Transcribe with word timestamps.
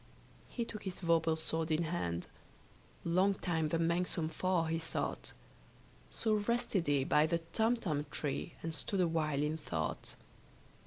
He 0.49 0.65
took 0.65 0.81
his 0.81 0.99
vorpal 0.99 1.37
sword 1.37 1.69
in 1.69 1.83
hand: 1.83 2.25
Long 3.03 3.35
time 3.35 3.67
the 3.67 3.77
manxome 3.77 4.29
foe 4.31 4.63
he 4.63 4.79
sought. 4.79 5.33
So 6.09 6.33
rested 6.33 6.87
he 6.87 7.03
by 7.03 7.27
the 7.27 7.37
Tumtum 7.53 8.07
tree, 8.09 8.55
And 8.63 8.73
stood 8.73 8.99
awhile 9.01 9.43
in 9.43 9.57
thought. 9.57 10.15